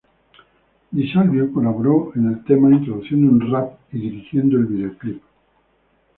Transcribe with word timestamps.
Di 0.89 1.05
Salvio 1.13 1.51
colaboró 1.53 2.11
en 2.15 2.27
el 2.29 2.43
tema 2.43 2.71
introduciendo 2.71 3.31
un 3.31 3.51
rap 3.51 3.73
y 3.91 3.99
dirigiendo 3.99 4.57
el 4.57 4.65
videoclip. 4.65 5.21